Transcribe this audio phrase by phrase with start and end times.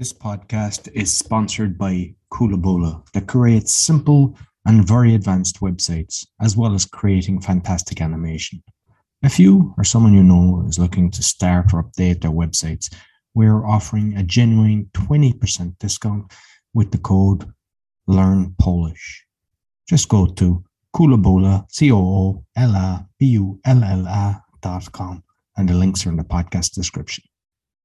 [0.00, 4.34] This podcast is sponsored by Kulabola that creates simple
[4.64, 8.62] and very advanced websites, as well as creating fantastic animation.
[9.22, 12.90] If you or someone you know is looking to start or update their websites,
[13.34, 16.32] we're offering a genuine 20% discount
[16.72, 17.52] with the code
[18.06, 19.26] Learn Polish.
[19.86, 20.64] Just go to
[20.96, 25.22] Kulabola, C O O L A B U L L A dot com,
[25.58, 27.22] and the links are in the podcast description.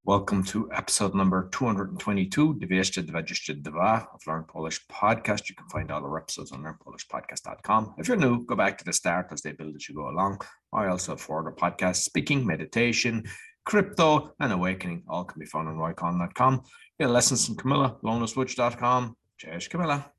[0.07, 5.49] Welcome to episode number 222, 222 of Learn Polish Podcast.
[5.49, 7.95] You can find all our episodes on learnpolishpodcast.com.
[7.97, 10.41] If you're new, go back to the start as they build as you go along.
[10.71, 13.23] I also have four other podcasts, speaking, meditation,
[13.63, 15.05] crypto, and awakening.
[15.09, 16.61] All can be found on roycon.com.
[16.99, 19.15] Yeah, lessons from Camilla, lonerswitch.com.
[19.37, 20.11] Cześć Camilla.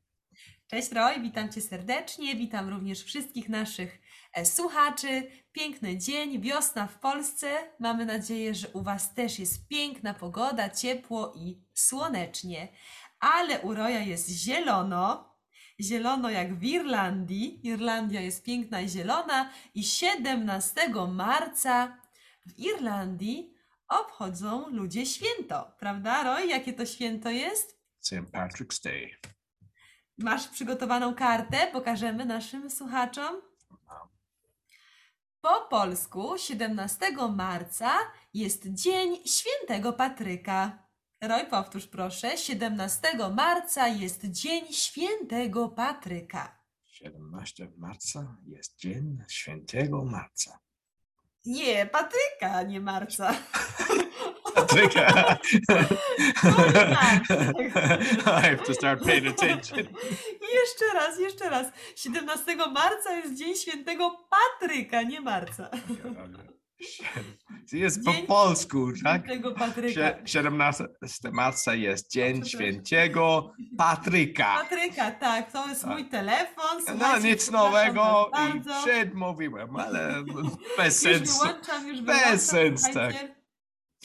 [0.70, 4.00] Cześć Roy, witam Cię serdecznie, witam również wszystkich naszych
[4.44, 5.30] słuchaczy.
[5.52, 7.48] Piękny dzień, wiosna w Polsce.
[7.78, 12.68] Mamy nadzieję, że u Was też jest piękna pogoda, ciepło i słonecznie.
[13.20, 15.34] Ale u Roya jest zielono,
[15.80, 17.60] zielono jak w Irlandii.
[17.68, 22.00] Irlandia jest piękna i zielona i 17 marca
[22.46, 23.56] w Irlandii
[23.88, 26.46] obchodzą ludzie święto, prawda Roy?
[26.46, 27.80] Jakie to święto jest?
[28.00, 28.14] St.
[28.32, 29.10] Patrick's Day.
[30.18, 31.66] Masz przygotowaną kartę?
[31.72, 33.36] Pokażemy naszym słuchaczom.
[35.46, 37.92] Po polsku 17 marca
[38.34, 40.78] jest Dzień Świętego Patryka.
[41.20, 42.38] Roy, powtórz proszę.
[42.38, 46.58] 17 marca jest Dzień Świętego Patryka.
[46.84, 50.58] 17 marca jest Dzień Świętego Marca.
[51.44, 53.34] Nie, Patryka, nie marca.
[54.56, 55.36] Patryka.
[58.26, 59.78] I have to start paying attention.
[60.54, 61.66] Jeszcze raz, jeszcze raz.
[61.96, 64.28] 17 marca jest Dzień Świętego
[64.60, 65.70] Patryka, nie marca.
[67.72, 69.22] Jest po Dzień polsku, tak?
[69.24, 70.00] Świętego Patryka.
[70.00, 70.84] Sie- 17
[71.32, 74.54] marca jest Dzień Świętego Patryka.
[74.62, 75.90] Patryka, tak, to jest Tak.
[75.90, 76.76] mój telefon.
[76.78, 78.82] No Słuchajcie, nic przepraszam nowego was i bardzo.
[78.86, 80.14] przedmówiłem, ale
[80.78, 81.40] bez Już sensu.
[81.44, 82.38] wyłączam, już Bez wyłączam.
[82.38, 83.35] sens, słuchajcie.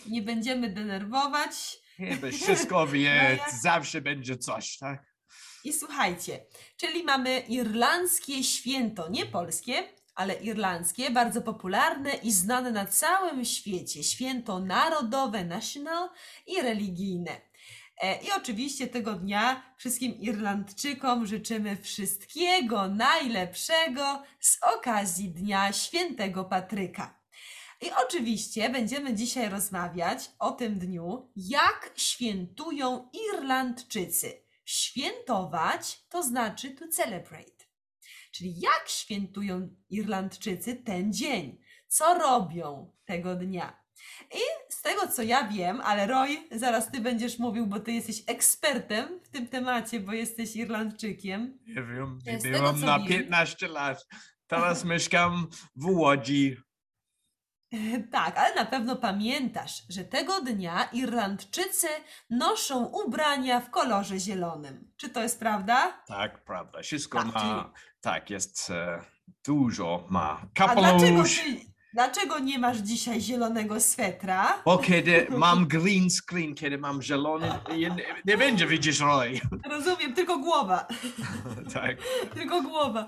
[0.08, 1.78] Nie będziemy denerwować.
[1.98, 5.12] Chyba wszystko wie, No zawsze będzie coś, tak?
[5.64, 6.46] I słuchajcie,
[6.78, 9.84] czyli mamy irlandzkie święto, nie polskie,
[10.16, 14.04] ale irlandzkie, bardzo popularne i znane na całym świecie.
[14.04, 16.10] Święto narodowe, national
[16.48, 17.42] i religijne.
[18.02, 27.21] E, I oczywiście tego dnia wszystkim Irlandczykom życzymy wszystkiego najlepszego z okazji Dnia Świętego Patryka.
[27.82, 34.44] I oczywiście będziemy dzisiaj rozmawiać o tym dniu, jak świętują Irlandczycy.
[34.66, 37.66] Świętować to znaczy to celebrate.
[38.32, 41.62] Czyli jak świętują Irlandczycy ten dzień?
[41.88, 43.82] Co robią tego dnia?
[44.34, 48.24] I z tego co ja wiem, ale Roy, zaraz ty będziesz mówił, bo ty jesteś
[48.28, 51.60] ekspertem w tym temacie, bo jesteś Irlandczykiem.
[51.68, 53.08] Nie wiem, nie Z tego, na wiem.
[53.08, 54.08] 15 lat.
[54.48, 56.58] Teraz mieszkam w Łodzi.
[58.12, 61.88] Tak, ale na pewno pamiętasz, że tego dnia Irlandczycy
[62.30, 64.92] noszą ubrania w kolorze zielonym.
[64.98, 66.04] Czy to jest prawda?
[66.08, 66.82] Tak, prawda.
[66.82, 67.72] Wszystko Tak, ma,
[68.02, 69.02] tak, jest e,
[69.46, 71.40] dużo, ma A dlaczego, kapelusz.
[71.40, 71.60] ty,
[71.94, 74.62] dlaczego nie masz dzisiaj zielonego swetra?
[74.66, 77.96] Bo kiedy mam green screen, kiedy mam zielony, nie,
[78.26, 79.40] nie będzie widzieć Roy.
[79.70, 80.88] Rozumiem, tylko głowa.
[81.74, 81.98] Tak.
[82.34, 83.08] Tylko głowa.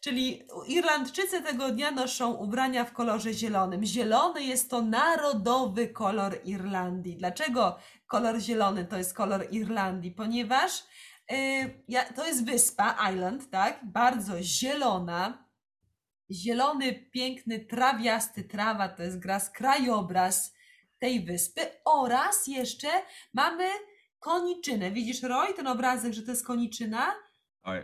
[0.00, 3.84] Czyli Irlandczycy tego dnia noszą ubrania w kolorze zielonym.
[3.84, 7.16] Zielony jest to narodowy kolor Irlandii.
[7.16, 10.10] Dlaczego kolor zielony to jest kolor Irlandii?
[10.10, 10.84] Ponieważ
[11.32, 11.34] y,
[11.88, 13.80] ja, to jest wyspa, island, tak?
[13.84, 15.48] Bardzo zielona.
[16.30, 20.54] Zielony, piękny, trawiasty trawa to jest gras, krajobraz
[20.98, 21.60] tej wyspy.
[21.84, 22.88] Oraz jeszcze
[23.34, 23.68] mamy
[24.18, 24.90] koniczynę.
[24.90, 27.14] Widzisz, Roy, ten obrazek, że to jest koniczyna?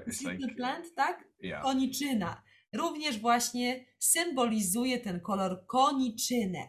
[0.07, 1.25] Little like, plant, tak?
[1.41, 1.63] yeah.
[1.63, 2.43] Koniczyna.
[2.73, 6.69] Również właśnie symbolizuje ten kolor koniczynę.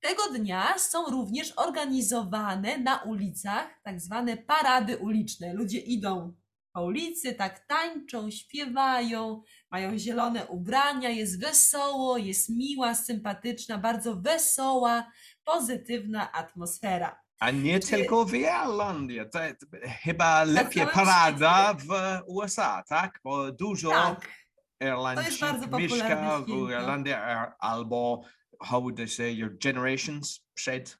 [0.00, 5.54] Tego dnia są również organizowane na ulicach tak zwane parady uliczne.
[5.54, 6.34] Ludzie idą
[6.72, 15.10] po ulicy, tak tańczą, śpiewają, mają zielone ubrania, jest wesoło, jest miła, sympatyczna, bardzo wesoła,
[15.44, 17.23] pozytywna atmosfera.
[17.44, 19.20] A nie Czy- tylko w Irlandii.
[19.32, 19.38] To,
[20.02, 21.88] chyba lepiej parada w
[22.26, 23.20] USA, tak?
[23.24, 24.28] Bo dużo Tak,
[24.80, 26.70] Irlandczyków mieszka w święto.
[26.70, 28.22] Irlandii a- albo
[28.60, 30.98] how would they say your generations przed.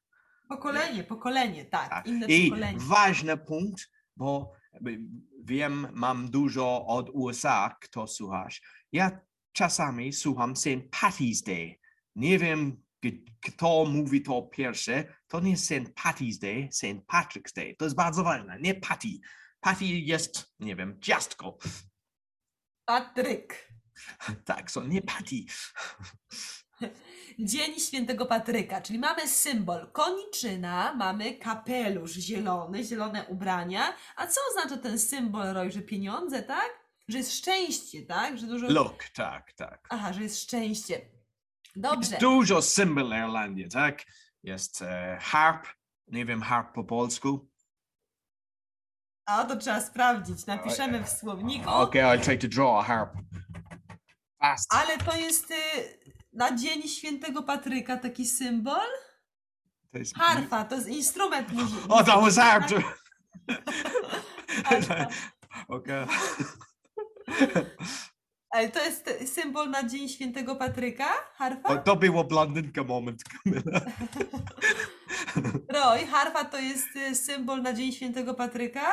[0.49, 2.07] pokolenie, pokolenie, tak, Tak.
[2.07, 2.79] inne I pokolenie.
[2.81, 4.53] ważny punkt, bo
[5.45, 8.63] wiem, mam dużo od USA, kto słuchasz.
[8.93, 9.21] Ja
[9.53, 10.69] czasami słucham St.
[10.91, 11.79] Patty's Day.
[12.17, 12.84] Nie wiem
[13.41, 15.95] kto mówi to pierwsze, to nie St.
[15.95, 17.07] Patty's Day, St.
[17.13, 17.77] Patrick's Day.
[17.79, 19.09] To jest bardzo ważne, nie Patty.
[19.61, 21.59] Patty jest, nie wiem, ciastko.
[22.85, 23.75] Patryk.
[24.45, 25.37] Tak, so nie Patty.
[27.39, 33.97] Dzień Świętego Patryka, czyli mamy symbol koniczyna, mamy kapelusz zielony, zielone ubrania.
[34.17, 36.71] A co oznacza ten symbol, Roy, że pieniądze, tak?
[37.09, 38.39] Że jest szczęście, tak?
[38.39, 38.67] Że dużo...
[38.71, 39.87] Look, tak, tak.
[39.91, 41.14] Aha, że jest szczęście.
[41.77, 42.11] Dobrze.
[42.11, 44.03] Jest dużo symbol Irlandii, tak?
[44.43, 45.67] Jest e, harp,
[46.09, 47.49] nie wiem harp po polsku.
[49.27, 50.47] A to trzeba sprawdzić.
[50.47, 51.71] Napiszemy w słowniku.
[51.71, 53.13] Okay, I'll try to draw a harp.
[54.41, 54.75] Fast.
[54.75, 55.55] Ale to jest y,
[56.33, 58.87] na Dzień Świętego Patryka taki symbol?
[59.93, 61.95] To jest- Harfa, to jest instrument muzyczny.
[61.95, 62.71] Oh, that was harp.
[64.65, 65.07] Harfa.
[65.69, 66.07] okay.
[68.55, 71.09] Ale to jest symbol na Dzień Świętego Patryka?
[71.35, 71.77] Harfa?
[71.77, 73.81] To było blondynka moment, Kamila.
[75.75, 78.93] Roy, harfa to jest y, symbol na Dzień Świętego Patryka?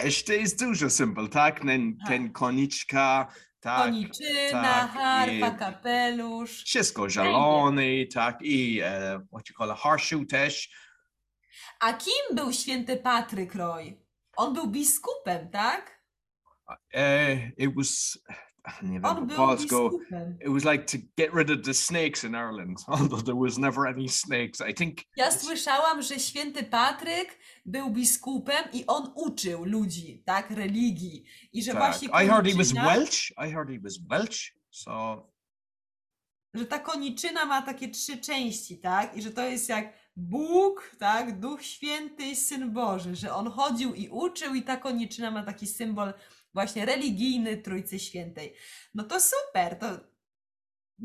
[0.00, 1.60] Też to jest dużo symbol, tak?
[1.60, 2.08] Ten, Tak.
[2.08, 3.82] ten koniczka, tak?
[3.84, 6.64] Koniczyna, tak, harfa, i- kapelusz.
[6.64, 8.38] Wszystko zielony, tak?
[8.42, 10.68] I e, what you call a horseshoe też.
[11.80, 14.00] A kim był święty Patryk, Roy?
[14.36, 15.97] On był biskupem, tak?
[16.94, 18.18] E, it was,
[18.82, 19.90] był polsku.
[19.90, 20.38] biskupem.
[20.40, 23.86] It was like to get rid of the snakes in Ireland, although there was never
[23.86, 24.60] any snakes.
[24.60, 31.24] I think Ja słyszałam, że święty Patryk był biskupem i on uczył ludzi, tak, religii.
[31.52, 31.80] I że tak.
[31.80, 33.30] właśnie I heard he was Welsh.
[33.30, 34.52] I heard he was Welsh.
[34.70, 35.26] So
[36.54, 39.16] że ta koniczyna ma takie trzy części, tak?
[39.16, 41.40] I że to jest jak Bóg, tak?
[41.40, 45.66] Duch Święty i Syn Boży, że on chodził i uczył i ta koniczyna ma taki
[45.66, 46.14] symbol
[46.54, 48.54] właśnie religijny Trójcy Świętej.
[48.94, 49.86] No to super, to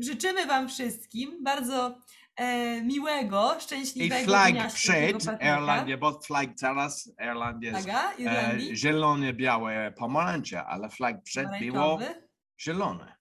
[0.00, 1.98] życzymy Wam wszystkim bardzo
[2.36, 5.24] e, miłego, szczęśliwego flag dnia przed.
[5.42, 8.76] Irlandia, bo flag teraz Irlandia jest Flaga e, Irlandii?
[8.76, 11.98] zielone, białe, pomarańcze, ale flag przed było
[12.60, 13.16] zielone.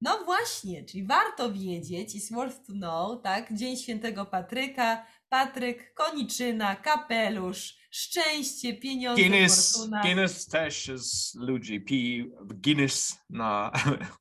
[0.00, 3.52] No właśnie, czyli warto wiedzieć, is worth to know, tak?
[3.52, 10.02] Dzień Świętego Patryka, Patryk, koniczyna, kapelusz, szczęście, pieniądze, Guinness, fortuna.
[10.02, 13.72] Guinness też jest ludzi pi Guinness na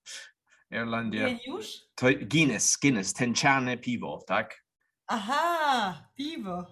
[0.71, 1.25] Irlandia.
[1.29, 1.67] Geniusz?
[1.95, 4.63] To Guinness, Guinness, tęczane piwo, tak?
[5.07, 6.67] Aha, piwo.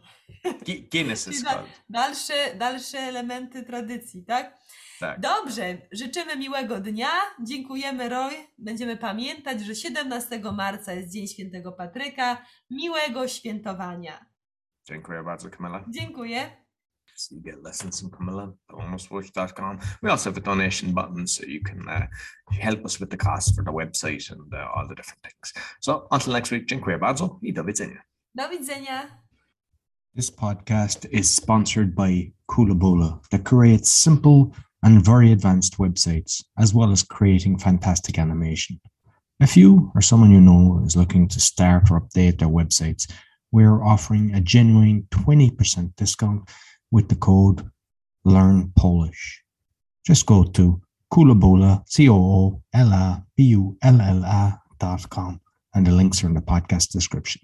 [0.63, 1.69] Gi- Guinness Czyli is da- called.
[1.89, 4.57] Dalsze, dalsze elementy tradycji, tak?
[4.99, 5.19] Tak.
[5.19, 7.09] Dobrze, życzymy miłego dnia.
[7.43, 8.33] Dziękujemy, Roy.
[8.57, 12.45] Będziemy pamiętać, że 17 marca jest Dzień Świętego Patryka.
[12.69, 14.28] Miłego świętowania.
[14.89, 15.83] Dziękuję bardzo, Camilla.
[15.89, 16.51] Dziękuję.
[17.15, 19.79] So you get lessons from Camilla at almostwatch.com.
[20.01, 22.07] We also have a donation button so you can uh,
[22.51, 25.53] help us with the cost for the website and uh, all the different things.
[25.79, 28.01] So until next week, dziękuję bardzo i do widzenia.
[28.35, 29.07] Do widzenia.
[30.15, 34.51] This podcast is sponsored by Coolabola, that creates simple
[34.81, 38.79] and very advanced websites, as well as creating fantastic animation.
[39.39, 43.07] If you or someone you know is looking to start or update their websites,
[43.51, 46.49] we're offering a genuine 20% discount
[46.91, 47.69] with the code
[48.25, 49.43] Learn Polish.
[50.05, 50.81] Just go to
[51.11, 55.41] coolabola, C O O L A B U L L A dot com,
[55.73, 57.41] and the links are in the podcast description.